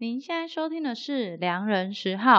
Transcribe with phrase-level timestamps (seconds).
[0.00, 2.32] 您现在收听的是《良人十号》，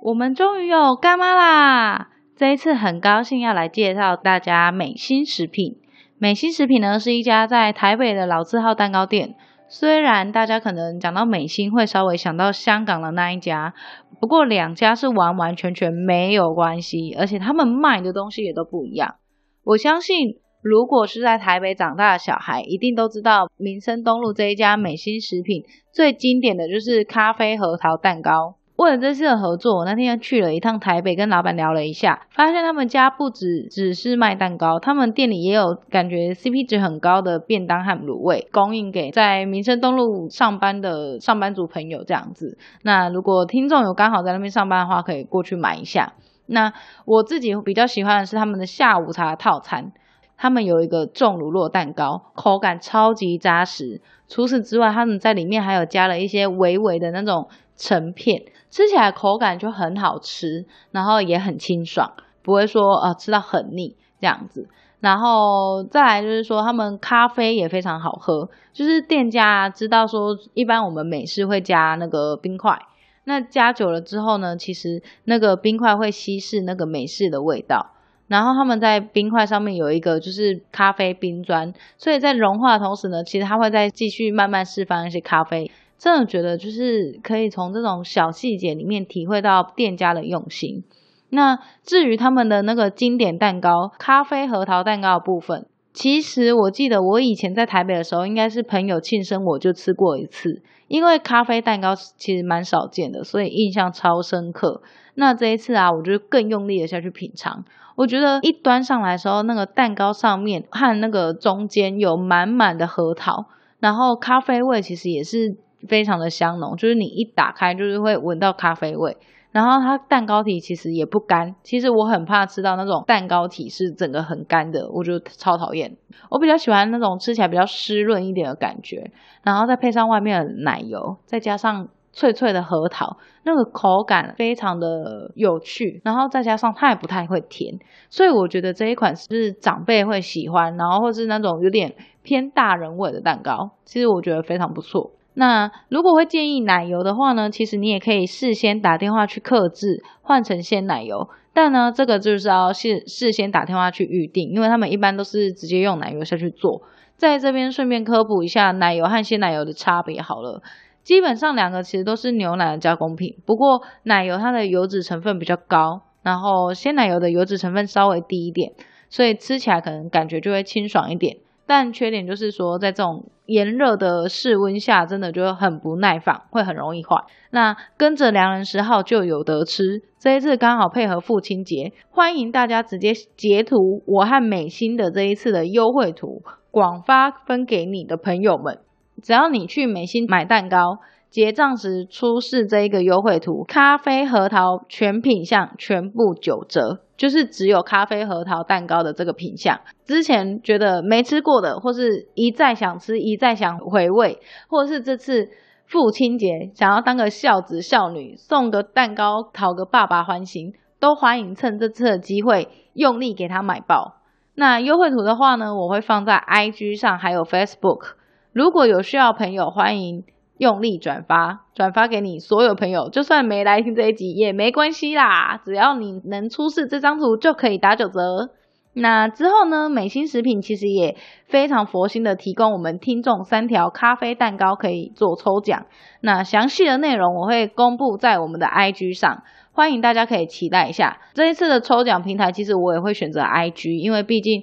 [0.00, 2.10] 我们终于有干妈啦！
[2.36, 5.80] 这一次很高兴要来介绍大家美心食品。
[6.18, 9.34] 美心食品呢是一家在台北的老字号蛋糕店。
[9.66, 13.74] 虽然大家可能讲到美心会稍微想到香港的那一家，
[14.20, 19.16] 不过两家是完完全全没有关系，而且他们卖的东西也都不一样。
[19.64, 20.43] 我相信。
[20.64, 25.62] 如果是在台北长大的小孩，一定都知道民生东路这一家美心食品
[25.92, 28.54] 最经典的就是咖啡核桃蛋糕。
[28.76, 42.56] 为了这次的合作，我那天去了一趟台北，跟老板聊了一下，发现他们家不只只是卖蛋糕，他们店里也有感觉 CP 值很高的便当和卤味，供应给在民生东路上班的上班族朋友这样子。
[42.82, 46.14] 那如果听众有刚好在那边上班的话，可以过去买一下。
[46.46, 46.72] 那
[47.04, 49.92] 我自己比较喜欢的是他们的下午茶套餐。
[50.36, 54.00] 他们有一个重乳酪蛋糕，口感超级扎实。
[54.28, 64.68] 除此之外，他们在里面还有加了一些微微的那种橙片，吃起来口感就很好吃，然后也很清爽，不会说呃吃到很腻这样子。
[65.00, 72.80] 然后再来就是说，他们咖啡也非常好喝，就是店家知道说，一般我们美式会加那个冰块，
[73.24, 77.90] 那加久了之后呢，其实那个冰块会稀释那个美式的味道。
[78.26, 85.70] 然后他们在冰块上面有一个就是咖啡冰砖，所以在融化的同时呢，其实它会再继续慢慢释放一些咖啡。
[85.96, 90.84] 真的觉得就是可以从这种小细节里面体会到店家的用心。
[91.30, 104.82] 那至于他们的那个经典蛋糕，咖啡核桃蛋糕的部分，其实我记得我以前在台北的时候，应该是朋友庆生我就吃过一次，因为咖啡蛋糕其实蛮少见的，所以印象超深刻。
[105.14, 107.64] 那这一次啊，我就更用力的下去品尝。
[107.96, 113.46] 我觉得一端上来的时候，那个蛋糕上面和那个中间有满满的核桃，
[113.78, 115.56] 然后咖啡味其实也是
[115.88, 119.16] 非常的香浓，就是你一打开就是会闻到咖啡味。
[119.52, 125.96] 然后它蛋糕体其实也不干，其实我很怕吃到那种蛋糕体是整个很干的，我就超讨厌。
[126.28, 129.12] 我比较喜欢那种吃起来比较湿润一点的感觉，
[129.44, 131.88] 然后再配上外面的奶油，再加上。
[132.14, 137.74] 脆脆的核桃，那个口感非常的有趣，然后再加上它也不太会甜，
[138.08, 145.10] 所以我觉得这一款是不是长辈会喜欢，然后或是那种有点偏大人味的蛋糕，其实我觉得非常不错。
[145.34, 156.82] 那如果会建议奶油的话呢，其实你也可以事先打电话去克制换成鲜奶油，但呢这个就是要事事先打电话去预定，因为他们一般都是直接用奶油下去做。
[157.16, 160.62] 在这边顺便科普一下奶油和鲜奶油的差别好了。
[161.04, 168.72] 基本上两个其实都是牛奶的加工品，不过奶油它的油脂成分比较高，然后鲜奶油的油脂成分稍微低一点，
[169.10, 171.36] 所以吃起来可能感觉就会清爽一点。
[171.66, 177.16] 但缺点就是说，在这种炎热的室温下，真的就很不耐放，会很容易坏。
[177.50, 188.80] 那跟着良人十号就有得吃，这一次刚好配合父亲节，欢迎大家直接截图我和美心的这一次的优惠图，广发分给你的朋友们。
[189.22, 190.98] 只要你去美心买蛋糕，
[191.30, 199.80] 结账时出示这一个优惠图，咖啡核桃全品项全部九折，就是只有咖啡核桃蛋糕的这个品项。
[200.04, 204.38] 之前觉得没吃过的，或是一再想吃、一再想回味，
[204.68, 205.48] 或是这次
[205.86, 214.20] 父亲节想要当个孝子孝女，送个蛋糕讨个爸爸欢心，都欢迎趁这次的机会用力给他买爆。
[214.54, 218.14] 那优惠图的话呢，我会放在 IG 上，还有 Facebook。
[218.54, 220.22] 如果有需要朋友，欢迎
[220.58, 223.10] 用力转发，转发给你所有朋友。
[223.10, 228.50] 就算没来听这一集也没关系啦，只要你能出示这张图，就可以打九折。
[228.92, 231.16] 那之后呢，美心食品其实也
[231.48, 235.86] 非常佛心的提供我们听众三条咖啡蛋糕可以做抽奖。
[236.20, 241.18] 那详细的内容我会公布在我们的 IG 上，欢迎大家可以期待一下。
[241.32, 244.62] 这一次的抽奖平台，其实我也会选择 IG，因为毕竟。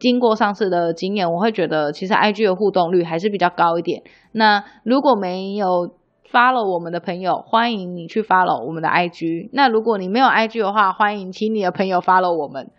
[0.00, 4.02] 经过上次的经验，我会觉得其实 IG 的互动率还是比较高一点。
[4.32, 5.94] 那如果没有
[6.30, 9.50] 发了我们的朋友，欢迎你去发了我们的 IG。
[9.52, 12.70] 那如果你没有 IG 的话，欢迎请你的朋友发了我们，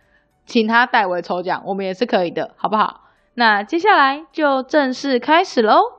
[0.45, 3.01] 请他代为抽奖，我们也是可以的，好不好？
[3.35, 5.96] 那接下来就正式开始喽。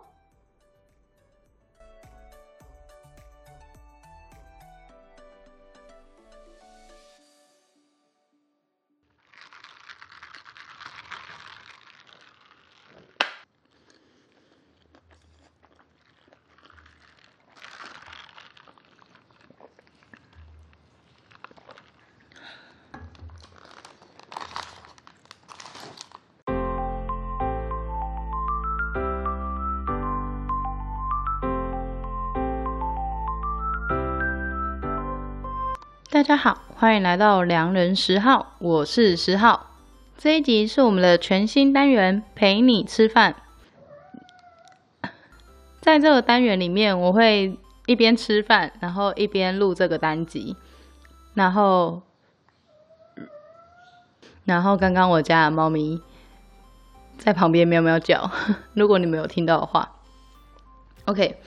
[36.18, 39.70] 大家好，欢迎来到良人十号，我是十号。
[40.16, 43.36] 这一集是我们的全新单元，陪你吃饭。
[45.80, 47.56] 在这个单元里面，我会
[47.86, 50.56] 一边吃饭，然后一边录这个单集。
[51.34, 52.02] 然后，
[54.44, 56.02] 然后刚刚我家的猫咪
[57.16, 58.28] 在旁边喵喵叫，
[58.74, 59.92] 如果你没有听到的话
[61.04, 61.40] ，OK。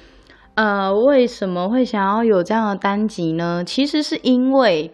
[0.53, 3.63] 呃，为什么会想要有这样的单集呢？
[3.65, 4.93] 其实是因为，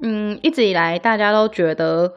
[0.00, 2.12] 嗯，一直以来大家都觉得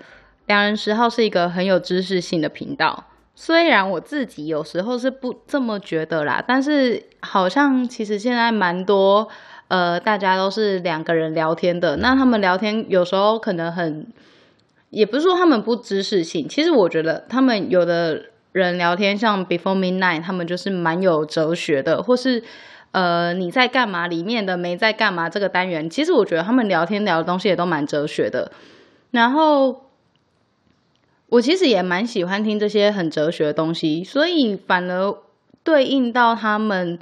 [0.46, 3.06] 良人十号是一个很有知识性的频道。
[3.34, 9.30] 虽然我自己有时候是不这么觉得啦，但是好像其实现在蛮多，
[9.70, 11.96] 呃，大家都是两个人聊天的。
[11.98, 14.06] 那他们聊天有时候可能很，
[14.90, 18.35] 也不是说他们不知识性，其实我觉得他们有的。
[18.60, 22.44] 人聊天像 Before Midnight，他们就是蛮有哲学的，或是
[22.92, 28.52] 呃你在干嘛里面的没在干嘛这个单元，其实我觉得他们聊天聊的东西也都蛮哲学的。
[29.12, 29.90] 然后
[31.28, 35.14] 我其实也蛮喜欢听这些很哲学的东西，所以反而
[35.64, 36.98] 对应到他们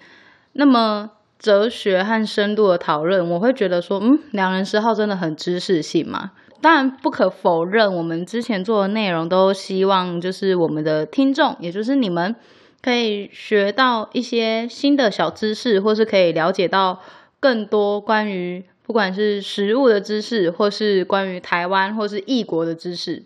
[0.53, 6.31] 那么哲学和深度的讨论，我会觉得说，嗯，两人十号真的很知识性嘛。
[6.63, 12.33] 当然不可否认，我们之前做的内容都希望就是我们的听众，也就是你们，
[12.81, 17.01] 可以学到一些新的小知识，或是可以了解到
[17.41, 23.23] 更多关于不管是食物的知识，或是关于台湾或是异国的知识。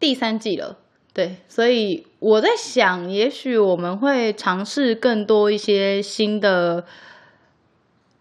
[0.00, 0.78] 第三季了，
[1.12, 6.86] 对，所以我在想，也许我们会尝试更多一些新的。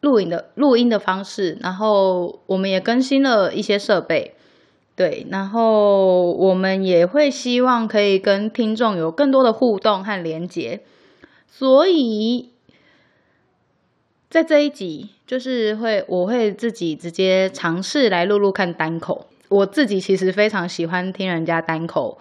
[0.03, 4.35] 录影的录音的方式，然后我们也更新了一些设备，
[4.97, 10.81] 对，然后我们也会希望可以跟听众有更多的互动和连接，
[11.47, 12.51] 所以
[14.29, 22.19] 在这一集就是会我会自己直接尝试来录录看单口，我自己其实非常喜欢听人家单口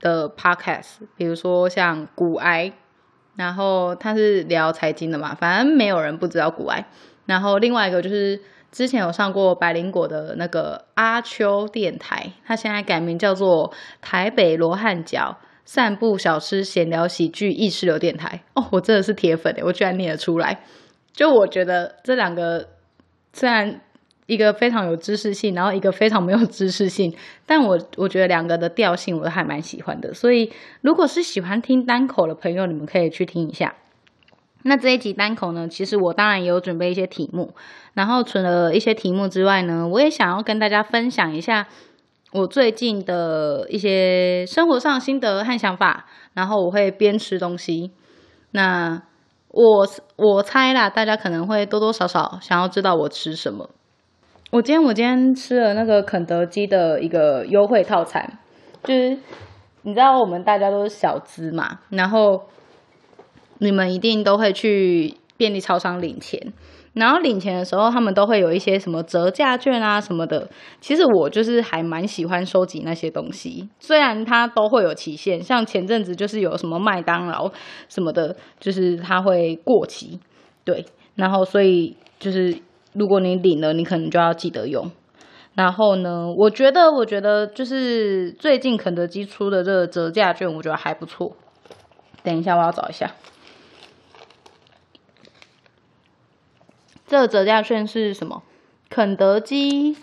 [0.00, 2.72] 的 podcast，比如说像股癌，
[3.36, 6.88] 然后他是聊财经的嘛，反正没有人不知道股癌。
[7.28, 8.40] 然后另外一个就是
[8.72, 13.70] 之前有上过百灵果的那个阿秋电台，他现在改名叫做
[14.00, 15.36] 台北罗汉脚
[15.66, 18.40] 散步小吃闲聊喜剧意识流电台。
[18.54, 20.58] 哦，我真的是铁粉，我居然念得出来。
[21.12, 22.66] 就我觉得这两个
[23.34, 23.78] 虽然
[24.24, 27.14] 一个非常有知识性，然后一个非常没有知识性，
[27.44, 30.14] 但我我觉得两个的调性我都还蛮喜欢的。
[30.14, 33.74] 所以如果是喜欢听单口的朋友，你们可以去听一下。
[34.64, 37.54] 那这一集单口呢，其实我当然也有准备一些题目，
[37.94, 41.68] 然后除了一些题目之外呢，我也想要跟大家分享一下
[42.32, 47.92] 我最近的一些生活上心得和想法，然后我会边吃东西。
[48.50, 49.00] 那
[49.48, 53.70] 我我猜啦，大家可能会多多少少想要知道我吃什么。
[54.50, 58.38] 我今天我今天吃了那个肯德基的一个优惠套餐，
[58.82, 59.16] 就是
[59.82, 62.42] 你知道我们大家都是小资嘛，然后。
[63.58, 66.52] 你们一定都会去便利超商领钱，
[66.94, 70.48] 然后领钱的时候，他们都会有一些什么折价券啊什么的。
[70.80, 77.50] 其实我就是还蛮喜欢收集那些东西，虽然它都会有期限，像前阵子就是有什么麦当劳
[77.88, 80.18] 什么的，就是它会过期，
[80.64, 80.84] 对。
[81.14, 82.56] 然后所以就是
[82.92, 84.90] 如果你领了，你可能就要记得用。
[85.54, 91.34] 然后呢，我觉得我觉得就是最近肯德基出的这个折价券，我觉得还不错。
[92.22, 93.10] 等一下，我要找一下。
[97.08, 98.42] 这个折价券是什么？
[98.90, 99.96] 肯德基，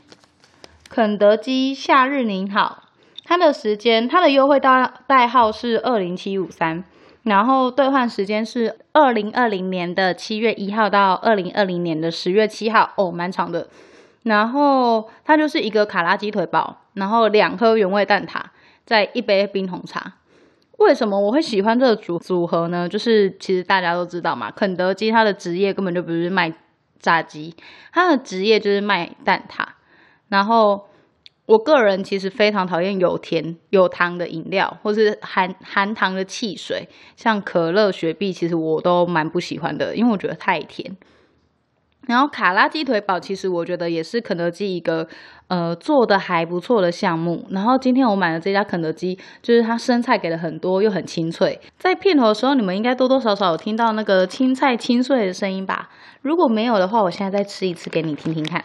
[0.90, 2.86] 肯德基夏日您好，
[3.24, 6.84] 它的时间，它的优惠代代号是二零七五三，
[7.22, 13.68] 然后兑换时间是二零二零年的七月一号到二零二零年的十月七号，哦，蛮长的。
[14.24, 18.42] 然后它就是一个卡拉鸡腿堡，然后两颗原味蛋挞，
[18.84, 20.14] 再一杯冰红茶。
[20.80, 22.90] 为什么我会喜欢这个组组合呢？
[22.90, 26.52] 就是其实大家都知道嘛，肯德基它的职业根本就不是卖。
[27.00, 27.56] 炸鸡，
[27.92, 29.66] 他的职业就是卖蛋挞。
[30.28, 30.88] 然后，
[31.46, 40.98] 我个人其实非常讨厌有甜有糖的饮料，或是含含糖的汽水，像可乐、雪碧，其实我都蛮不喜欢的，因为我觉得太甜。
[42.08, 45.08] 然后卡拉鸡腿堡，其实我觉得也是肯德基一个
[45.48, 47.46] 呃做的还不错的项目。
[47.50, 51.60] 然后今天我买的这家肯德基，就是它生菜给了很多，又很清脆。
[51.78, 55.90] 在片头的时候，你们应该多多少少有听到那个青菜清脆的声音吧？
[56.22, 58.64] 如果没有的话，我现在再吃一次给你听听看。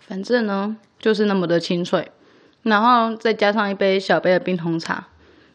[0.00, 2.10] 反正呢就是那么的清脆，
[2.62, 5.08] 然后再加上一杯小杯的冰红茶，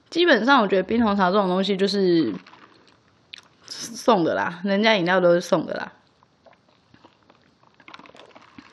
[0.10, 2.34] 基本上我觉得冰红茶这种东西就是
[3.66, 5.94] 送的啦，人家饮料都是送的啦。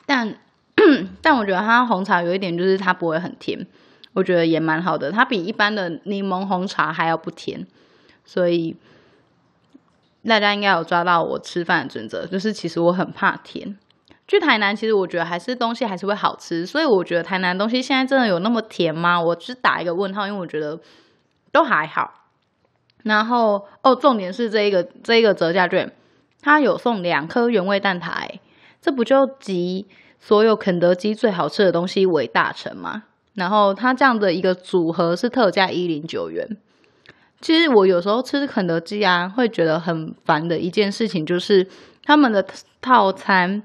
[0.05, 0.37] 但
[1.23, 3.65] 但我觉得它红茶有一点就是它不会很甜，
[4.11, 7.65] 我觉得也蛮好的，它比一般的柠檬红茶还要不甜，
[8.25, 8.75] 所以
[10.27, 13.77] 大家应该有抓到我吃饭的准则，就是其实我很怕甜。
[14.27, 19.21] 去台南其实我觉得还是东西还是会好吃，所以我觉得台南东西现在真的有那么甜吗？
[19.21, 20.79] 我只打一个问号，因为我觉得
[21.51, 22.11] 都还好。
[23.03, 25.93] 然后哦，重点是这一个这一个折价券，
[26.41, 28.27] 它有送两颗原味蛋挞，
[28.81, 29.85] 这不就集
[30.19, 33.03] 所有肯德基最好吃的东西为大成吗？
[33.35, 36.57] 然后它这样的一个组合是特价一零九元。
[37.41, 41.67] 其实我有时候吃肯德基啊，会觉得很烦的一件事情就是
[42.03, 42.43] 他们的
[42.81, 43.61] 套餐。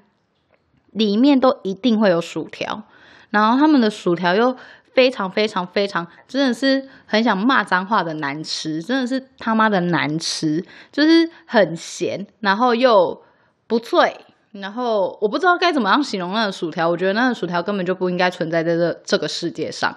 [0.93, 2.83] 里面都一定会有薯条，
[3.31, 4.57] 然后他们的薯条又
[4.93, 13.23] 非常非常非常，真的是很想骂脏话的难吃，真的是他妈的难吃，就是很咸，然后又
[13.67, 14.17] 不脆，
[14.53, 19.97] 然后我不知道该怎么样形容那个薯条，我觉得那个薯条根本就不应该存在在这这个世界上。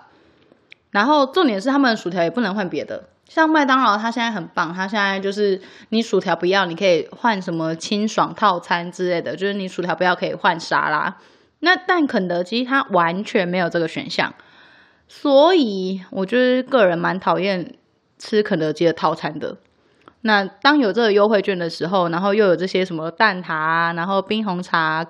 [0.92, 3.10] 然后重点是他们的薯条也不能换别的。
[3.28, 11.18] 像麦当劳，它现在很棒，它现在就是你薯条不要，你可以换什么清爽套餐之类的，就是你薯条不要可以换沙拉。
[11.60, 14.36] 那但肯德基它完全没有这个选项，
[15.08, 17.74] 所以我就是个人蛮讨厌
[18.20, 19.58] 吃肯德基的套餐的。
[20.22, 25.04] 那当有这个优惠券的时候，然后又有这些什么蛋挞啊，然后冰红茶，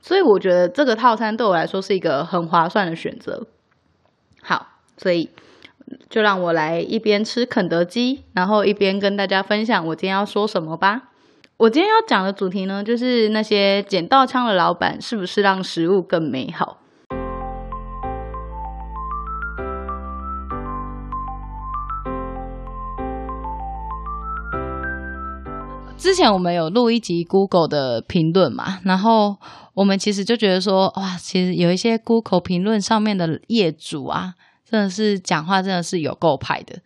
[0.00, 3.46] 所以我觉得这个套餐对我来说是一个很划算的选择。
[4.42, 4.66] 好，
[4.96, 5.30] 所以。
[6.08, 11.10] 就让我来一边吃肯德基，然后一边跟大家分享我今天要说什么吧。
[11.56, 16.78] 我今天要讲的主题呢，就是那些捡到枪的老板是不是让食物更美好？
[25.96, 29.36] 之前我们有录一集 Google 的评论嘛，然后
[29.74, 34.34] 我们其实就觉得说，哇，其实有一些 Google 评论上面的业主啊。
[34.70, 36.80] 真的是讲话真的是有够派的，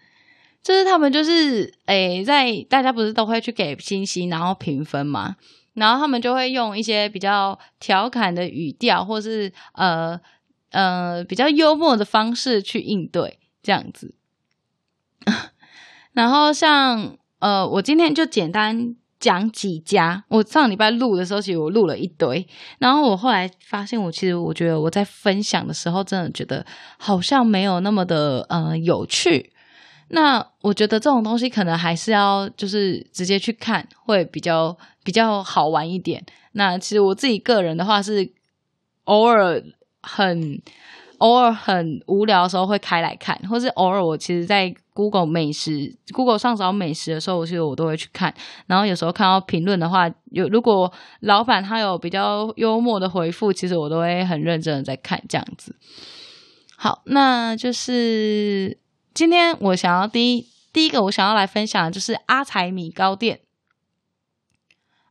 [0.62, 5.36] 就是他们就是诶、在大家不是都会去给星星，然后评分嘛，
[5.74, 10.20] 然后他们就会用一些比较调侃的语调，或是呃
[10.70, 14.14] 呃比较幽默的方式去应对这样子。
[16.12, 18.94] 然后像呃，我今天就简单。
[19.22, 22.44] 讲几家，我上礼拜录的时候，其实我录了一堆，
[22.80, 26.66] 然后我后来发现，我其实我觉得我在分享的时候，真的觉得
[26.98, 29.52] 好像没有那么的呃有趣。
[30.08, 36.26] 那我觉得这种东西可能还是要就是直接去看，会比较比较好玩一点。
[36.54, 38.28] 那其实我自己个人的话是
[39.04, 39.62] 偶尔
[40.02, 40.60] 很。
[41.22, 48.34] 偶尔很无聊的时候会开来看，或是偶尔我其实，在 Google 美食、Google 上找美食的时候，我其实我都会去看。
[48.66, 55.76] 然后有时候看到评论的话，有如果老板他有比较幽默的回复，其实我都会很认真的在看这样子。
[56.76, 58.76] 好，那就是
[59.14, 63.41] 今天我想要第一第一个我想要来分享的就是阿财米糕店。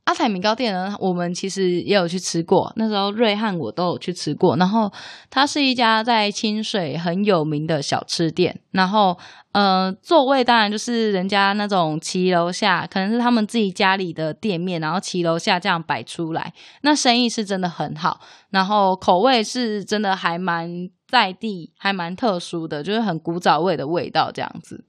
[0.05, 2.73] 阿彩米糕店呢，我们其实也有去吃过。
[2.75, 4.57] 那时候瑞汉我都有去吃过。
[4.57, 4.91] 然后
[5.29, 8.59] 它是一家在清水很有名的小吃店。
[8.71, 9.17] 然后
[9.51, 16.51] 呃，座位当然就是人家那种骑楼下，可能是他们自己家里的店面，然后骑楼下这样摆出来。
[16.81, 24.83] 那生意是真的很好，然后口味是真的还蛮在地，还蛮特殊的，就是很古早味的味道这样子。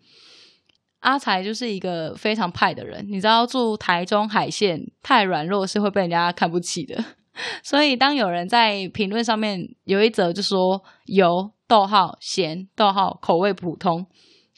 [1.02, 7.04] 阿财就是一个非常派的人，你知道住台中海线太软弱是会被人家看不起的，
[7.62, 14.06] 所以当有人在评论上面有一则就说油逗号咸逗号口味普通，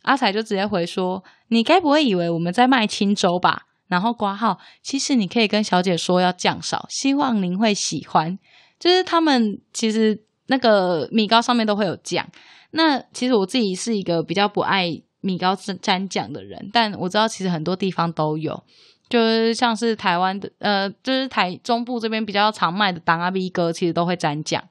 [0.03, 8.39] 阿财就直接回说：“你该不会以为我们在卖清粥吧？”然后括号，其实你可以跟小姐说要降少，希望您会喜欢。
[8.79, 12.29] 就是他们其实那个米糕上面都会有酱，
[12.73, 15.01] 那其实我自己是一个比较不爱。
[15.25, 18.63] 米糕沾酱的人，但我知道其实很多地方都有，
[19.09, 24.63] 就是像是台湾的，呃，就是台中部这边比较常卖的当阿 B 哥，其实都会沾酱。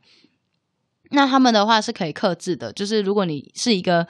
[1.10, 4.08] 那他们的话是可以克制的，就是如果你是一个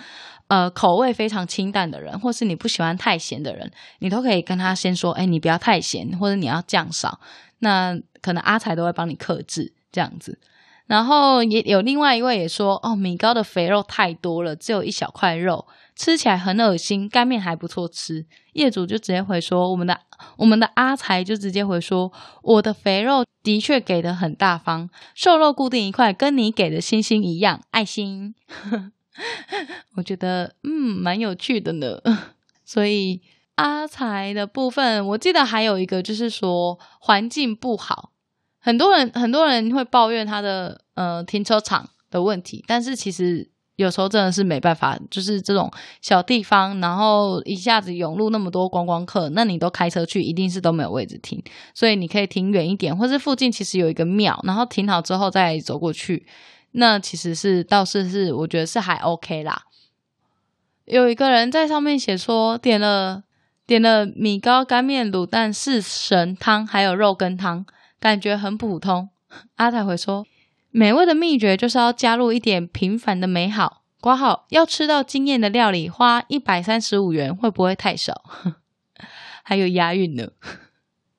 [0.48, 7.22] 呃口味非常清淡的人，或是你不喜欢太咸的人，你都可以跟他先说，哎，你不要太咸，或者你要酱少，
[7.60, 10.40] 那可能阿财都会帮你克制这样子。
[10.86, 15.66] 然后也有另外一位也说，哦，米糕的肥肉太多了，只有一小块肉。
[15.96, 18.26] 吃起来很恶心，干面还不错吃。
[18.54, 20.00] 业主就直接回说，我们的
[20.38, 28.36] 我们的阿财就直接回说，我的肥肉的确给的很大方，瘦肉固定一块，跟你给的星星一样，爱心。
[29.96, 32.00] 我觉得嗯蛮有趣的呢。
[32.66, 33.22] 所以
[33.56, 38.12] 阿财的部分，我记得还有一个就是说环境不好，
[38.60, 43.53] 很多人很多人会抱怨他的呃停车场的问题，但是其实。
[43.76, 56.28] 有时候真的是没办法，就是这种小地方，然后一下子涌入那么多观光客，那你都开车去，一定是都没有位置停，所以你可以停远一点，或是附近其实有一个庙，然后停好之后再走过去，
[56.74, 59.64] 那其实是倒是是我觉得是还 OK 啦。
[60.86, 63.24] 有一个人在上面写说，点了
[63.66, 67.66] 点了米糕、干面、卤蛋、四神汤，还有肉羹汤，
[68.00, 69.10] 感觉很普通。
[69.56, 70.26] 阿泰回说。
[70.74, 73.84] 美味的秘诀就是要加入一点平凡的美好。
[74.02, 78.22] 括号要吃到惊艳的料理，花一百三十五元会不会太少？
[79.44, 80.28] 还有押韵呢。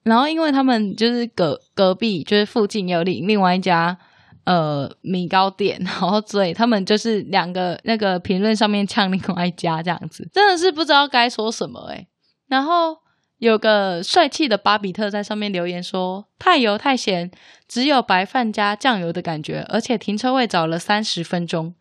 [0.03, 3.97] 然后因为他们就是隔隔壁，就是附近有另另外一家
[4.45, 12.09] 呃米糕店，然后所以他们就是两个那个评论上面呛另外一家这样子，真的是不知道该说什么诶、
[12.49, 13.04] 然后。
[13.45, 17.31] 有个帅气的巴比特在上面留言说：“太油太咸，
[17.69, 21.75] 只有白饭加酱油的感觉，而且停车位找了三十分钟。”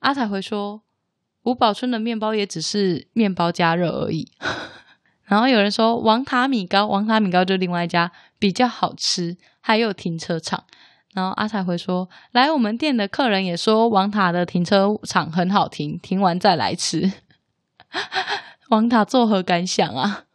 [0.00, 0.80] 阿彩回说
[1.44, 4.32] ：“五宝春的面包也只是面包加热而已。
[5.24, 10.64] ”然后有人说：“王塔米糕，王塔米糕就另外一家比较好吃，还有停车场。”
[11.12, 17.12] 然后阿彩回说：“来我们店的客人也说王塔的停车场很好停，停完再来吃。
[18.70, 20.25] ”王塔作何感想啊？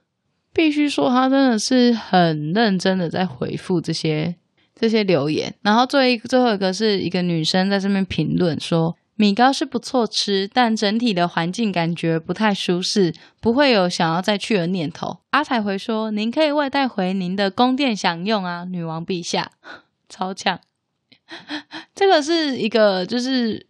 [0.54, 4.36] 必须说，他真的是很认真的在回复这些
[4.76, 5.54] 这些留言。
[5.62, 15.20] 然后最最后一个是一个女生在这边评论说，米糕是不错吃，但整体的环境感觉不太舒适，不会有想要再去的念头。
[15.30, 19.52] 阿彩回说，您可以外带回您的宫殿享用啊，女王陛下，
[20.10, 20.60] 超强。
[21.96, 23.66] 这个是一个就是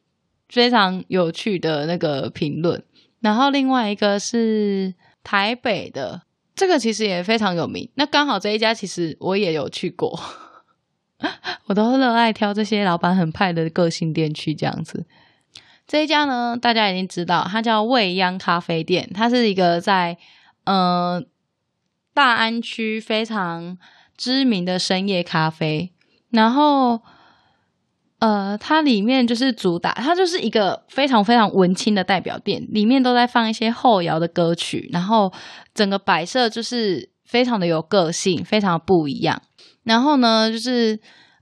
[0.49, 2.84] 非常有趣的那个评论。
[3.19, 6.23] 然后另外一个是台北的。
[6.55, 7.89] 这个其实也非常有名。
[7.95, 10.19] 那刚好这一家其实我也有去过，
[11.67, 15.05] 我都热爱挑这些老板很派的个性店去这样子。
[15.87, 20.17] 这一家呢，大家已经知道，它叫未央咖啡店，它是一个在
[20.65, 21.23] 呃
[22.13, 23.77] 大安区非常
[24.15, 25.91] 知名的深夜咖啡，
[26.29, 27.01] 然后。
[28.21, 35.34] 呃，它里面就是主打，它就是一个非常非常文青的代表店，里面都在放一些后摇的歌曲，然后
[35.73, 39.41] 整个摆设就是非常的有个性，非常不一样。
[39.84, 40.99] 然后呢，就是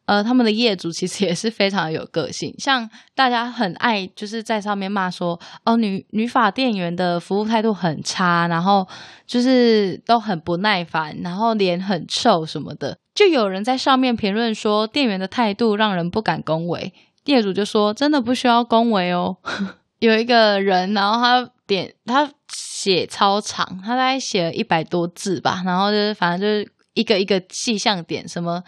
[0.10, 8.88] 呃，他们的业主其实也是非常有个性，像大家很爱就是在上面骂说，哦，女女发店员的服务态度很差，然后
[9.28, 12.98] 就是都很不耐烦，然后脸很臭什么的。
[13.14, 16.92] 就有人在上面评论说，店员的态度让人不敢恭维。
[17.26, 19.38] 业主就说：“真的不需要恭维哦。
[20.00, 28.64] ”有一个人，然后他点他写超长，他大概写了一百多字吧，然后就是反正就是一个一个细项点，什么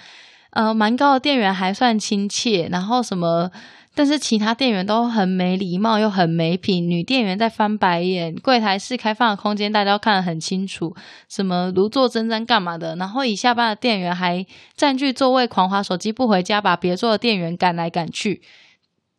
[0.51, 3.51] 呃蛮高的店员还算亲切，然后什么。
[3.93, 6.89] 但是其他店员都很没礼貌，又很没品。
[6.89, 10.95] 女店员在翻白眼，柜台是开放的空间，大家都看得很清楚。
[11.27, 12.95] 什么如坐针毡干嘛的？
[12.95, 14.45] 然后已下班的店员还
[14.77, 18.41] 占据座位，狂滑手机不回家，把别桌的店员赶来赶去。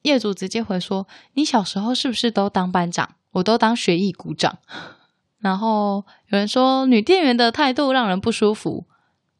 [0.00, 3.10] 业主直接回说：“你小时候是不是都当班长？
[3.32, 4.56] 我都当学艺股长。
[5.38, 8.86] ”然后有人说女店员的态度让人不舒服。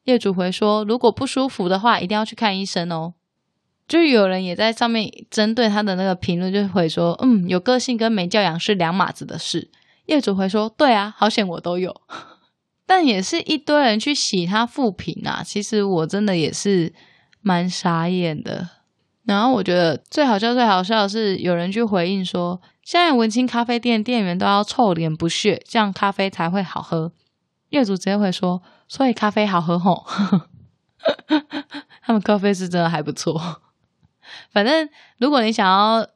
[0.05, 3.15] 业主回说：“如果不舒服的话，一定要去看医生哦。”
[3.89, 9.71] 就有人也在上面针对他的那个评论，就回说，嗯，有个性跟没教养是两码子的事。
[10.07, 12.01] 业主回说，对啊，好险我都有，
[12.87, 15.43] 但也是一堆人去洗他负评啊。
[15.45, 16.93] 其实我真的也是
[17.41, 18.69] 蛮傻眼的。
[19.25, 27.13] 然后我觉得最好笑、最好笑的是，有人去回应说，现在文青咖啡店店员都要臭脸不屑，这样咖啡才会好喝。
[27.69, 28.63] 业主直接会说，
[28.93, 30.05] 所以咖啡好喝吼，
[32.05, 33.63] 他们咖啡是真的还不错。
[34.51, 36.07] 反正，如果你想要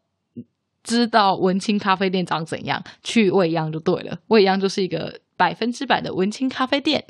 [0.85, 4.19] 知道文青咖啡店长怎样，去未央就对了。
[4.27, 7.07] 未央就是一个百分之百的文青咖啡店。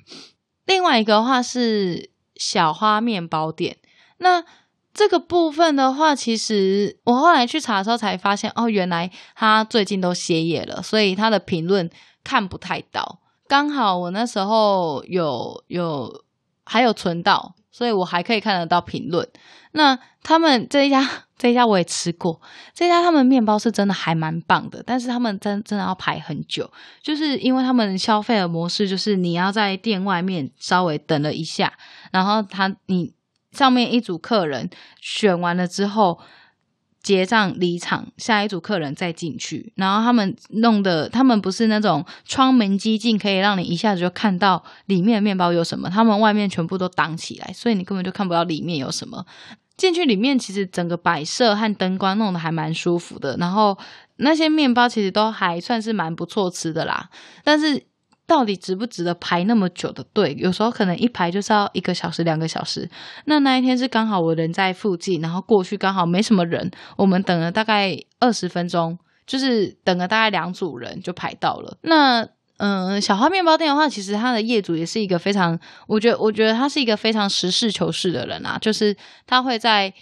[0.68, 3.78] 另外一个话是小花面包店。
[4.18, 4.44] 那
[4.92, 11.88] 这个部分的话，其实我后来去查的时候才发现，哦，原来他最近都歇业了，所以他的评论
[12.22, 13.20] 看不太到。
[13.50, 16.24] 刚好我那时候有有
[16.64, 17.56] 还有存到。
[17.72, 19.26] 所以我还可以看得到评论。
[19.72, 21.08] 那他们这一家
[21.38, 22.38] 这一家我也吃过，
[22.74, 26.68] 这一家他们面包是真的还蛮棒的，但是他们真真的要排很久，
[27.00, 31.72] 就是因为他们消费的模式就是你要在店外面稍微等了一下，
[32.10, 33.14] 然后他你
[33.52, 34.68] 上面一组客人
[35.00, 36.18] 选完了之后。
[37.02, 39.72] 结账离场，下一组客人再进去。
[39.76, 45.88] 然后他们弄的，他们不是那种窗门机进，可以让你一下子就看到里面的面包有什么。
[45.88, 49.24] 他们外面全部都挡起来，所以你根本就看不到里面有什么。
[49.76, 53.36] 进去里面，其实整个摆设和灯光弄得还蛮舒服的。
[53.38, 53.78] 然后
[54.16, 57.08] 那些面包其实都还算是蛮不错吃的啦，
[57.42, 57.84] 但是。
[58.30, 60.32] 到底值不值得排那么久的队？
[60.38, 62.88] 有时候可能一排就是要一个小时、两个小时。
[63.24, 71.76] 那那一天是刚好我人在附近，然后过去刚好没什么人，我们等了大概二十分钟，就是等了大概两组人就排到了。
[71.82, 72.24] 那
[72.58, 79.92] 嗯、小花面包店的话，其实他的业主也是一个非常，我觉得我觉得他是一个非常实事求是的人啊，就是他会在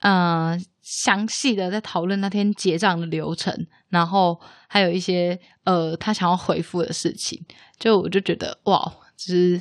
[0.00, 0.62] 嗯。
[0.82, 7.44] 详细的在讨论那天结账的流程，然后还有一些呃他想要回复的事情，
[7.78, 8.80] 就我就觉得哇，
[9.16, 9.60] 就是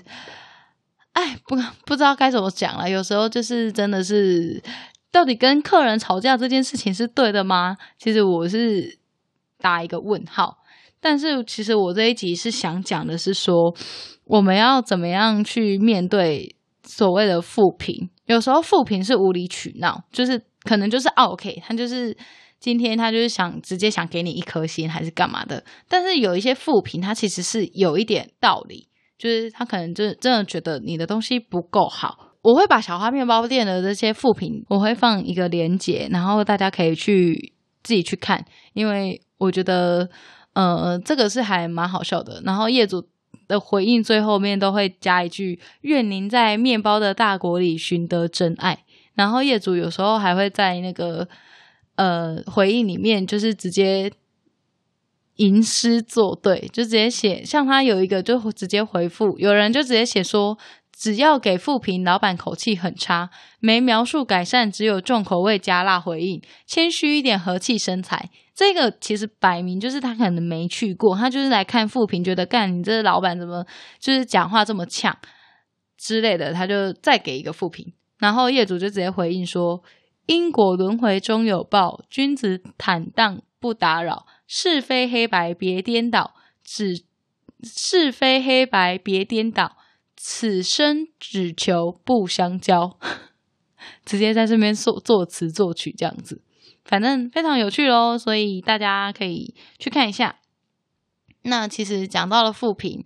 [1.12, 1.56] 哎不
[1.86, 2.90] 不知道该怎么讲了。
[2.90, 4.64] 有时候就是真的是，
[5.12, 7.78] 到底跟客人吵架这件事情是对的吗？
[7.98, 8.98] 其实我是
[9.58, 10.60] 打一个问号。
[11.02, 13.76] 但是其实我这一集是想讲的是说，
[14.26, 18.10] 我们要怎么样去面对所谓的负评？
[18.26, 20.42] 有时候负评是无理取闹，就是。
[20.70, 22.16] 可能就是 OK，他就是
[22.60, 32.36] 今天他就是想直接想给你一颗心还是干嘛的，但是有一些负评，他其实是有一点道理，就是他可能就真的觉得你的东西不够好。
[32.44, 37.52] 我会把小花面包店的这些负评，我会放一个连接，然后大家可以去
[37.82, 40.08] 自己去看，因为我觉得
[40.54, 42.44] 呃这个是还蛮好笑的。
[42.46, 43.04] 然后业主
[43.48, 48.84] 的回应最后面都会加一句：愿您在面包的大国里寻得真爱。
[49.20, 51.28] 然后业主有时候还会在那个
[51.96, 54.10] 呃回应里面，就是直接
[55.36, 60.58] 吟诗作对，就直接写，像他有一个就直接回复，有人就直接写说，
[60.98, 63.30] 只要给负评，老板口气很差，
[63.60, 68.30] 没描述改善，只有重口味加辣回应，谦虚一点，和气生财。
[68.56, 73.66] 这个其实摆明就是他可能没去过，他就是来看负评，觉得干你这老板怎么
[74.00, 75.18] 就是讲话这么呛
[75.98, 77.92] 之类的，他就再给一个负评。
[78.20, 79.82] 然后业主就直接回应说
[80.28, 87.04] ：“因果轮回终有报，君子坦荡不打扰，是非黑白别颠倒，只
[87.64, 89.78] 是非黑白别颠倒，
[90.16, 93.00] 此生只求不相交。
[94.06, 96.42] ”直接在这边作作词作曲这样子，
[96.84, 100.36] 反正非常有趣喽，所以大家可以去看一下。
[101.44, 103.06] 那其实讲到了负评，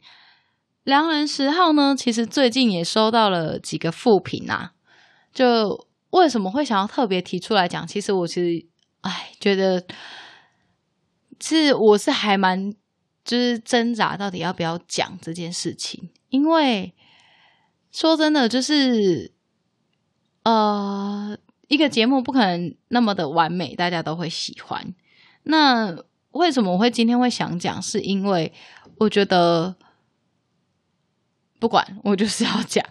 [0.84, 4.74] 良人十号呢，其实最近也收到了几个负评啊。
[5.34, 7.88] 就为什么会想要特别提出来讲？
[7.88, 8.68] 其实我其实，
[9.02, 9.84] 哎，觉得
[11.40, 12.72] 是我是还蛮
[13.26, 16.12] 就是挣扎，到底要不要讲这件事情。
[16.30, 16.94] 因为
[17.92, 19.34] 说真的，就是
[20.44, 21.36] 呃，
[21.68, 24.94] 一个节目不可能那么的完美，大家都会喜欢。
[25.44, 25.98] 那
[26.32, 27.82] 为什么我会今天会想讲？
[27.82, 28.54] 是因为
[28.98, 29.76] 我觉得
[31.60, 32.86] 不管我就是要讲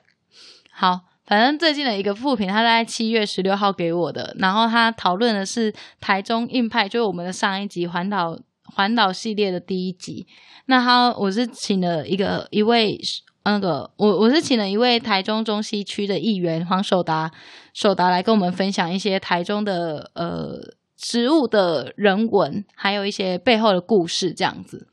[0.73, 1.12] 好。
[1.25, 10.27] 反正最近的一个副评，他在七月十六号给我的，然后他讨论的是台中硬派，就是我们的上一集环岛环岛系列的第一集。
[10.67, 13.01] 那他我是请了一个一位
[13.45, 17.31] 那个我我是请了一位台中中西区的议员黄守达
[17.73, 20.59] 守达来跟我们分享一些台中的呃
[20.97, 24.89] 植物的人文，还有一些背后的故事这样子。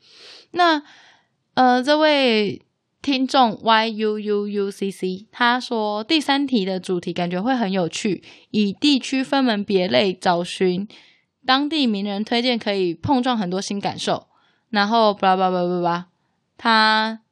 [0.52, 0.82] 那
[1.54, 2.62] 呃这位。
[3.02, 10.86] 听众 y u u u c c 他说，第三题的主题感觉会很有趣，以地区分门别类找寻
[11.46, 14.26] 当地名人推荐，可以碰撞很多新感受。
[14.68, 16.06] 然后巴拉巴拉巴拉，
[16.58, 17.22] 他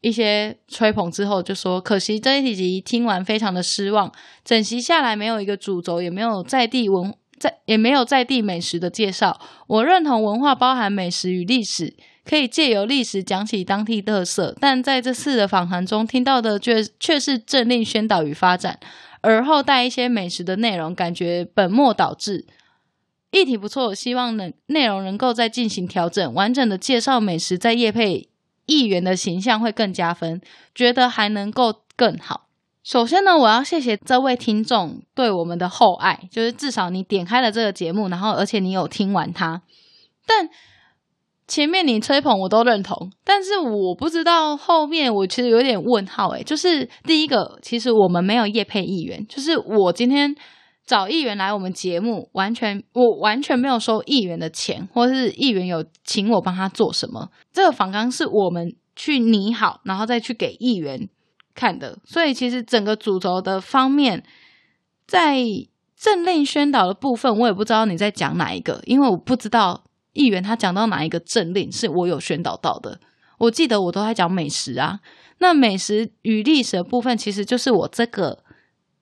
[0.00, 4.12] 一些吹捧之后就说，可惜这一集听完非常的失望，
[4.44, 9.40] 整集下来没有一个主轴，也没有在地文在也没有在地美食的介绍。
[9.68, 11.94] 我认同文化包含美食与历史。
[12.28, 18.80] 可以借由历史讲起当地特色，但在这次的访谈中听到的却却是政令宣导与发展，
[19.20, 22.44] 而后带一些美食的内容，感觉本末倒置。
[23.30, 28.28] 议题不错，希望能内容能够再进行调整，完整的介绍美食，在业配
[28.66, 30.40] 议员的形象会更加分，
[30.74, 32.48] 觉得还能够更好。
[32.82, 39.62] 首先呢，我要谢谢这位听众对我们的厚爱，就是至少你点开了这个节目，然后而且你有听完它，
[40.26, 40.48] 但。
[41.48, 50.34] 前面你吹捧我都认同，但是我不知道后面我其实有点问号诶，就是第一个，其实我们没有业配议员，就是我今天
[50.84, 61.08] 找议员来我们节目，完全我完全没有收议员的钱，或是议员有请我帮他做什么，这个访纲是我们去拟好，然后再去给议员
[61.54, 64.24] 看的，所以其实整个主轴的方面，
[65.06, 65.44] 在
[65.96, 69.84] 政令宣导的部分，我也不知道你在讲哪一个，因为我不知道。
[70.16, 72.98] 议员他讲到哪一个政令是我有宣导到的？
[73.38, 75.00] 我记得我都在讲美食啊。
[75.38, 78.42] 那美食与历史的部分，其实就是我这个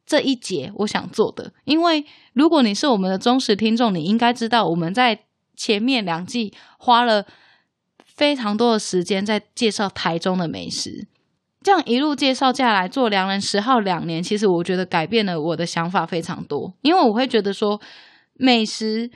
[0.05, 1.53] 这一节我想做的。
[1.65, 5.21] 因为如果你是我们的忠实听众，你应该知道我们在
[5.55, 7.25] 前面两季花了
[8.05, 11.07] 非常多的时间在介绍台中的美食。
[11.63, 16.75] 这样一路介绍下来，做良人十号两年，其实我觉得改变了我的想法非常多。
[16.83, 17.81] 因为我会觉得说
[18.35, 19.11] 美食。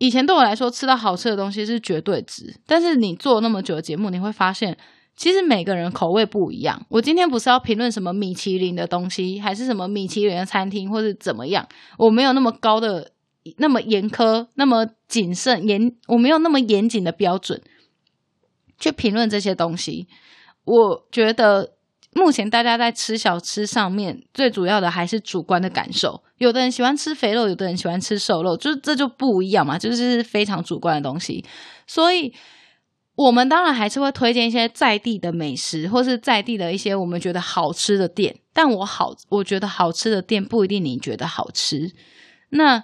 [0.00, 2.56] 以前对我来说，吃到好吃的东西是绝对值。
[2.66, 4.78] 但是你做那么久的节目，你会发现，
[5.14, 6.86] 其实每个人口味不一样。
[6.88, 11.68] 我今天不是要评论什么米其林的东西，还是什么米其林的餐厅，或是怎么样？
[11.98, 13.12] 我没有那么高的、
[13.58, 17.60] 那么严苛、那么谨慎严，我没有那么严谨的标准
[18.78, 20.08] 去评论这些东西。
[20.64, 21.74] 我觉得。
[22.12, 26.22] 目前大家在吃小吃上面，最主要的还是主观的感受。
[26.38, 31.44] 有的人喜欢吃肥肉，有的人喜欢吃瘦肉，就是这就不一样嘛，就是非常主观的东西。
[31.86, 32.34] 所以，
[33.14, 38.40] 我们当然还是会推荐一些在地的美食，或是在地的一些我们觉得好吃的店。
[38.52, 41.92] 但我好，我觉得好吃的店不一定你觉得好吃。
[42.50, 42.82] 那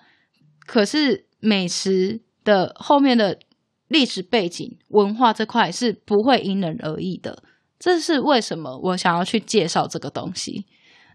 [0.67, 3.41] 可是美食的后面的
[3.89, 7.43] 历史背景、文化这块是不会因人而异的。
[7.79, 10.67] 这是为什么我想要去介绍这个东西？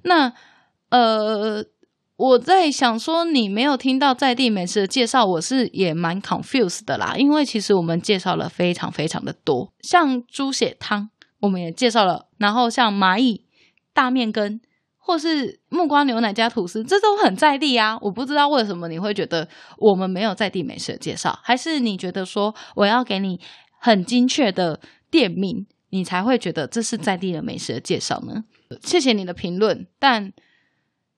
[0.03, 0.31] 那
[0.89, 1.63] 呃，
[2.17, 7.15] 我在想说，你没有听到在地美食的介绍，我是也蛮 confused 的啦。
[7.17, 13.45] 因为其实我们介绍了非常非常的多，像猪血汤，我们也介绍了，然后像蚂蚁
[13.93, 14.59] 大面羹，
[14.97, 17.97] 或是木瓜牛奶加吐司，这都很在地啊。
[18.01, 19.47] 我不知道为什么你会觉得
[19.77, 23.39] 我们没有在地美食的介绍，还是你觉得说我要给你
[23.79, 25.65] 很精确的店名？
[25.91, 28.43] 你才会觉得这是在地的美食的介绍呢？
[28.81, 30.33] 谢谢你的评论，但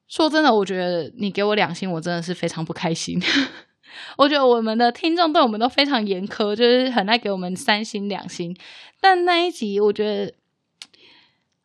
[0.07, 3.21] 说真的，我觉得你给我两星，我真的是非常不开心。
[4.17, 8.55] 我觉得我们的听众对我们都非常严苛，就是很爱给我们三星两星。
[8.99, 10.33] 但那一集，我觉得，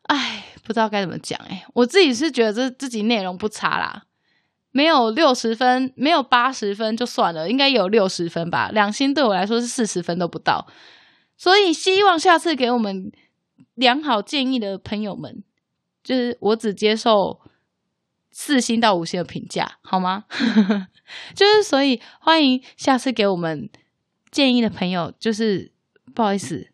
[0.03, 1.39] 哎，不知道该怎么讲。
[1.49, 4.03] 哎，我自己是觉得这自己内容不差啦，
[4.71, 8.69] 没有六十分，没有八十分就算了，应该有六十分吧。
[8.71, 10.67] 两星对我来说是四十分都不到。
[11.39, 13.09] 所以，希望下次给我们
[13.75, 15.41] 良好建议的朋友们，
[16.03, 17.39] 就是我只接受
[18.29, 20.25] 四星到五星的评价，好吗？
[21.33, 23.69] 就是所以，欢迎下次给我们
[24.29, 25.71] 建议的朋友，就是
[26.13, 26.73] 不好意思，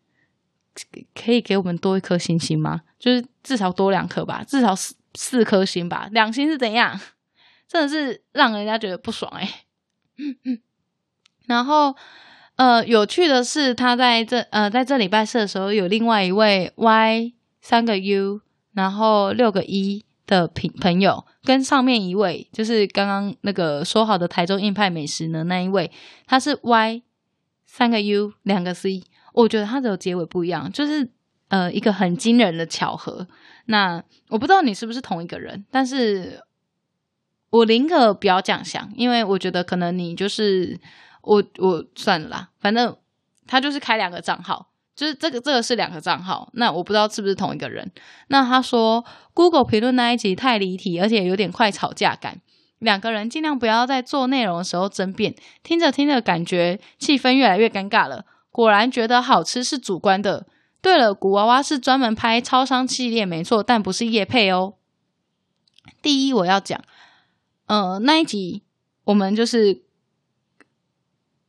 [1.14, 2.82] 可以给我们多一颗星星吗？
[2.98, 7.00] 就是至少多两颗吧，至少四四颗星吧，两星是怎样？
[7.68, 9.64] 真的是让人家觉得不爽哎、
[10.16, 10.60] 欸。
[11.46, 11.94] 然后。
[12.56, 18.40] 呃，有趣的是，他在这呃，在这礼拜四的时候，有另外一位 Y 三个 U，
[18.72, 25.90] 然后六个 E 的朋朋友，跟上面一位就是刚刚那个说好的台中硬派美食呢那一位，
[26.26, 27.02] 他是 Y
[27.66, 29.02] 三个 U 两个 C，
[29.34, 31.10] 我觉得他的结尾不一样，就是
[31.48, 33.28] 呃一个很惊人的巧合。
[33.66, 36.40] 那我不知道你是不是同一个人，但是
[37.50, 40.80] 我宁可不要这样想，因为我觉得可能你就是。
[41.26, 42.96] 我我算了啦，反正
[43.48, 47.90] 他就是开两个账号，就是这个这个是两个账号，那我不知道是不是同一个人。
[48.28, 52.40] 那他说 Google 评论那一集太离题，而且有点快吵架感，
[52.78, 55.34] 两个人尽量不要在做内容的时候争辩，
[55.64, 58.24] 听着听着感觉气氛越来越尴尬了。
[58.52, 60.46] 果然觉得好吃是主观的。
[60.80, 64.74] 对了，古娃娃是专门拍超商系列没错，但不是业配哦。
[66.00, 66.80] 第一我要讲，
[67.66, 68.62] 呃，那一集
[69.02, 69.85] 我们就是。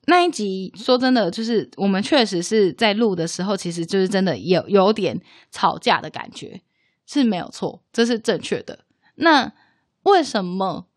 [0.09, 5.19] 那一集说真的，就是我们确实是在录的时候，其实就是真的有有点
[5.51, 6.61] 吵架的感觉，
[7.05, 8.79] 是没有错，这是正确的。
[9.15, 9.51] 那
[10.03, 10.87] 为什么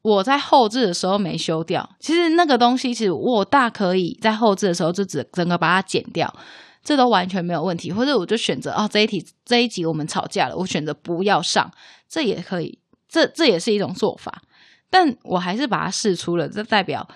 [0.00, 1.96] 我在后置的时候没修掉？
[2.00, 6.34] 其实那个东西，其实我大可以在后置的时候就只整个把它剪掉，
[6.82, 7.92] 这都完全没有问题。
[7.92, 11.70] 或者我就选择哦，这一题这一集我们吵架了，我选择不要上，
[12.08, 14.42] 这也可以，这这也是一种做法。
[14.88, 17.06] 但我还是把它试出了，这代表。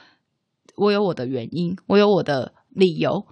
[0.80, 3.26] 我有我的原因，我有我的理由。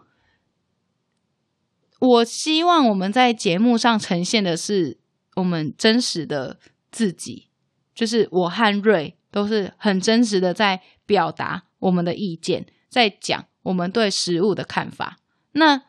[1.98, 4.98] 我希望我们在节目上呈现的是
[5.36, 6.58] 我们真实的
[6.92, 7.48] 自己，
[7.94, 15.18] 就是我和瑞都是很真实的在表达我们的意见，在讲我们对食物的看法。
[15.52, 15.82] 那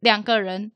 [0.00, 0.72] 两个人，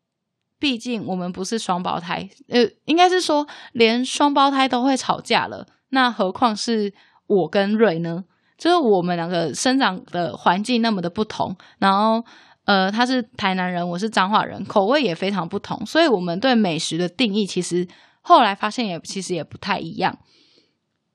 [0.59, 6.93] 毕竟我们不是双胞胎，呃，应该是说连双胞胎都会吵架了，那何况是
[7.27, 8.27] 我跟瑞呢？
[8.57, 12.25] 就是我们两个生长的环境那么的不同，然后
[12.65, 17.87] 呃，他是台南人，我是彰化人，口味也非常不同，所以我们对美食的定义其实
[18.23, 20.19] 后来发现也其实也不太一样。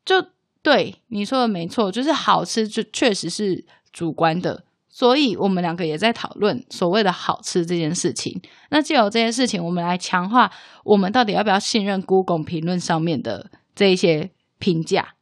[0.06, 0.26] 就
[0.62, 4.66] 对你说的没错，就是好吃就确实是主观的。
[4.92, 8.42] 所以我们两个也在讨论所谓的好吃这件事情。
[8.70, 10.52] 那既有这件事情，我们来强化
[10.84, 15.14] 我们到底要不要信任 Google 评论上面的这一些评价？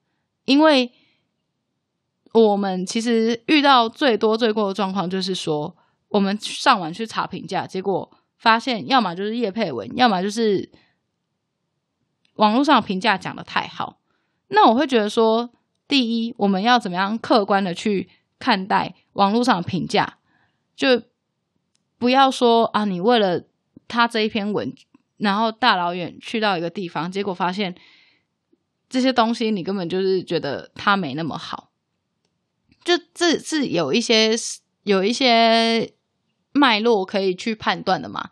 [0.45, 0.91] 因为
[2.39, 5.75] 我们其实遇到最多最过的状况就是说，
[6.09, 10.71] 我们上网去查评价，结果发现要么就是叶配文，要么就是
[12.35, 13.99] 网络上评价讲的太好。
[14.49, 15.49] 那我会觉得说，
[15.87, 20.17] 第一，我们要怎么样客观的去看待网络上的评价，
[20.75, 21.01] 就
[21.97, 23.43] 不要说啊，你为了
[23.87, 24.73] 他这一篇文，
[25.17, 27.75] 然后大老远去到一个地方，结果发现
[28.87, 31.71] 这些东西你根本就是觉得他没那么好，
[32.95, 34.31] 就这是有一些
[34.83, 35.93] 有一些
[36.53, 38.29] 脉络可以去判断的嘛，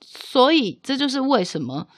[0.00, 1.88] 所以这就是为什么，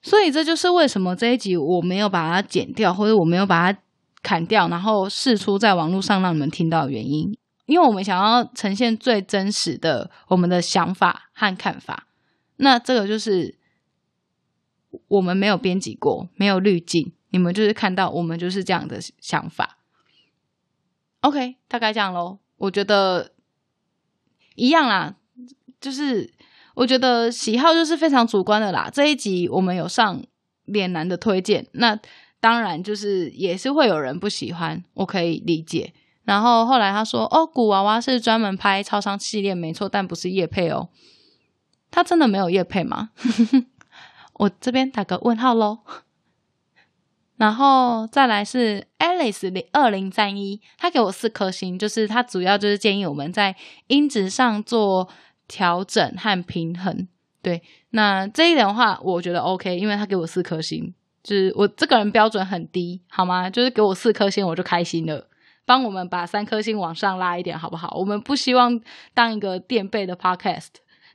[0.00, 3.78] 所以这就是为什么这一集我没有把它剪掉，或者我没有把它。
[4.20, 12.08] 砍掉，然后释出在网络上让你们听到的原因，因为我们想要呈现最真实的我们的想法和看法。
[12.56, 13.56] 那这个就是
[15.06, 19.77] 我们没有编辑过，没有滤镜，你们就是看到我们就是这样的想法。
[21.20, 22.38] OK，大概这样喽。
[22.56, 23.32] 我觉得
[24.54, 25.14] 一样啦，
[25.80, 26.32] 就是
[26.74, 28.90] 我觉得喜好就是非常主观的啦。
[28.92, 30.22] 这一集我们有上
[30.64, 31.98] 脸男的推荐，那。
[32.40, 35.92] 当然，就是也是会有人不喜欢，我可以理解。
[36.22, 40.88] 然后后来他说：“哦，古娃娃是专门拍超商系列，没错，但不是业配哦。”
[41.90, 43.10] 他真的没有业配吗？
[44.38, 45.80] 我这边打个问号喽。
[47.38, 55.08] 然后再来是 Alice 零二零三一，他给我四颗星，就是他主要就是建议我们在音质上做
[55.46, 57.08] 调整和平衡。
[57.40, 60.92] 对，那这一点的话，我觉得 OK，因为他给我四颗星。
[61.20, 63.50] 就是我这个人标准很低，好吗？
[63.50, 65.28] 就是给我四颗星我就开心了，
[65.66, 67.94] 帮我们把三颗星往上拉一点，好不好？
[67.98, 68.80] 我们不希望
[69.12, 70.68] 当一个垫背的 podcast，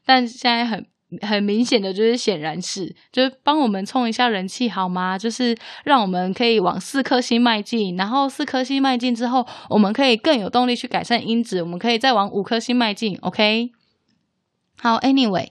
[0.06, 0.86] 但现在很
[1.21, 5.17] 很明显的就是显然是，就是帮我们冲一下人气，好吗？
[5.17, 13.71] 就是让我们可以往四颗星迈进，然后四颗星迈进之后，我们可以更有动力去改善音质，我们可以再往五颗星迈进，OK？
[14.78, 15.49] 好，Anyway。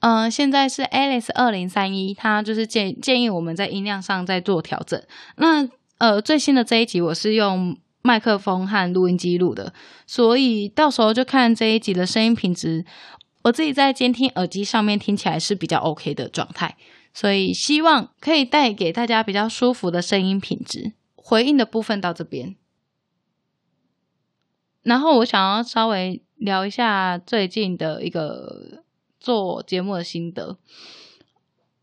[0.00, 5.02] 嗯、现在是 Alice 二零三一，他就是建建议我们在音量上再做调整。
[5.36, 5.66] 那
[5.98, 9.72] 呃，最新的这一集我是用麦克风和录音机录的，
[10.06, 12.84] 所以到时候就看这一集的声音品质。
[13.46, 16.76] 我自己在监听耳机上面听起来是比较 OK 的状态，
[17.12, 20.92] 所以希望可以带给大家比较舒服的声音品质。
[21.14, 22.54] 回应的部分到这边，
[24.82, 28.84] 然后我想要稍微聊一下最近的一个。
[29.18, 30.56] 做节目的心得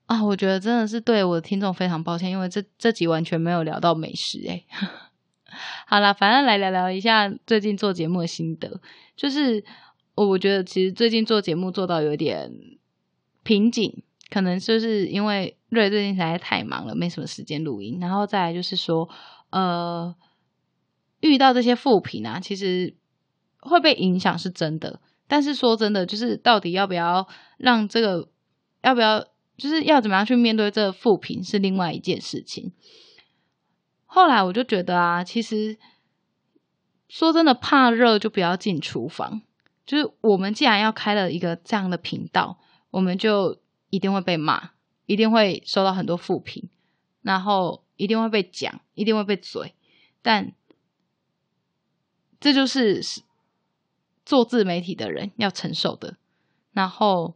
[0.05, 4.65] 啊，我觉得真的是对我的听众非常抱歉，因为这这集完全没有聊到美食诶。
[5.85, 8.79] 好啦，反正来聊聊一下最近做节目的心得，
[9.17, 9.61] 就是
[10.15, 12.51] 我觉得其实最近做节目做到有点
[13.43, 19.09] 瓶颈，可能就是因为瑞最近实在太忙了，没什么时间录音，然后再来就是说，
[19.49, 20.15] 呃，
[21.21, 22.95] 遇到这些负评啊，其实
[23.59, 25.01] 会被影响是真的。
[25.27, 28.29] 但是说真的，就是到底要不要让这个，
[28.83, 29.19] 要不要，
[29.57, 32.71] 就是要怎么样去面对这个负评，是另外一件事情。
[34.05, 35.79] 后来我就觉得啊，其实
[37.07, 39.41] 说真的，怕热就不要进厨房。
[39.85, 42.59] 就是我们既然要开了一个这样的频道，
[42.91, 44.71] 我们就一定会被骂，
[45.05, 46.69] 一定会收到很多负评，
[47.21, 49.73] 然后一定会被讲，一定会被嘴。
[50.21, 50.53] 但
[52.39, 53.03] 这就是。
[54.25, 56.15] 做自媒体的人要承受的，
[56.71, 57.35] 然后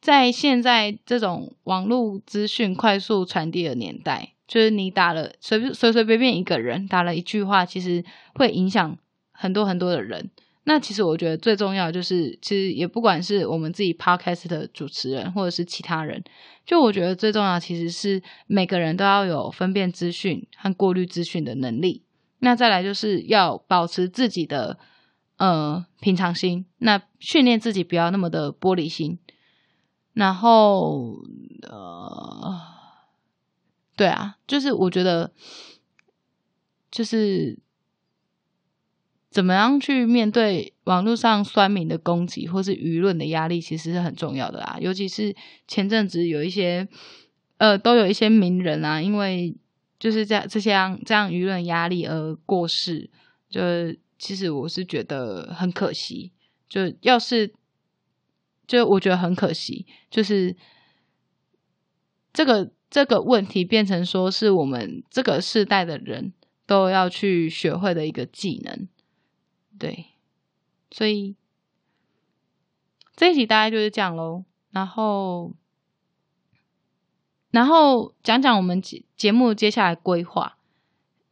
[0.00, 8.04] 在现在这种网络资讯快速传递的年代，就是你打了随随随便便一个人打了一句话，其实
[8.34, 8.98] 会影响
[9.42, 10.30] 很多很多的人。
[10.64, 16.22] 那其实我觉得最重要就是，其实也不管是我们自己 podcast 的主持人，或者是其他人，
[16.64, 22.04] 就我觉得最重要其实是每个人都要有分辨资讯和过滤资讯的能力。
[22.38, 24.78] 那再来就是要保持自己的
[25.38, 29.18] 呃平常心，那训练自己不要那么的玻璃心，
[30.12, 31.16] 然后
[31.68, 32.60] 呃，
[33.96, 35.32] 对啊，就是我觉得
[36.88, 37.58] 就是
[39.32, 44.76] 怎么样去面对网络上酸民的攻击或是舆论的压力，其实是很重要的啊。
[44.78, 45.34] 尤其是
[45.66, 46.86] 前阵子有一些，
[47.56, 49.56] 呃，都有一些名人啊，因为
[49.98, 50.72] 就是这样这些
[51.06, 53.08] 这样舆论压力而过世，
[53.48, 53.60] 就
[54.18, 56.32] 其实我是觉得很可惜。
[56.68, 57.54] 就要是，
[58.66, 60.54] 就我觉得很可惜，就是
[62.32, 66.32] 这个这个问题变成说是我们这个世代的人
[66.66, 68.88] 都要去学会的一个技能。
[69.78, 70.06] 对，
[70.90, 71.36] 所以
[73.16, 74.44] 这一集大概就是这样喽。
[74.70, 75.52] 然后，
[77.50, 80.56] 然后讲讲我们节节目接下来规划。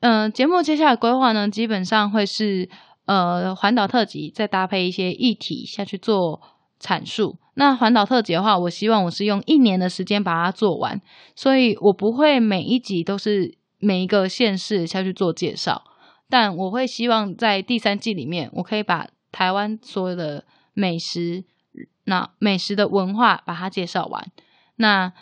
[0.01, 2.68] 嗯、节目接下来规划呢，基本上会是
[3.05, 6.41] 呃环岛特辑，再搭配一些议题下去做
[6.80, 7.36] 阐述。
[7.55, 11.01] 那环岛特辑的话，我希望我是用一年的时间把它做完，
[11.36, 15.84] 所以我不会每一集都是每一个县市下去做介绍。
[16.31, 21.45] 但我会希望在第三季里面，我可以把台湾所有的美食，
[22.05, 24.24] 那美食的文化把它介绍完。
[24.76, 25.12] 那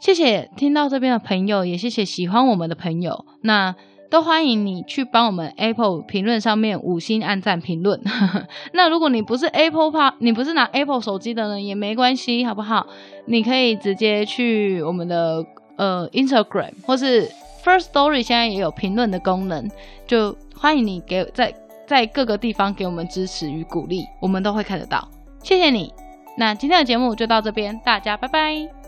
[0.00, 3.26] 谢谢听到这边的朋友，也谢谢喜欢我们的朋友。
[3.42, 3.74] 那
[4.08, 8.00] 都欢迎你去帮我们 Apple 评论上面五星按赞评论。
[8.72, 12.86] 那如果你不是 Apple 怕，你不是拿 Apple 手机的人也没关系，好不好？
[13.26, 15.44] 你可以直接去我们的
[15.76, 17.28] 呃 Instagram 或是。
[17.64, 19.70] First Story 现在也有评论的功能，
[20.06, 21.54] 就欢迎你给在
[21.86, 25.08] 在各个地方给我们支持与鼓励，我们都会看得到。
[25.42, 25.92] 谢谢你，
[26.36, 28.81] 那今天的节目就到这边，大家拜拜。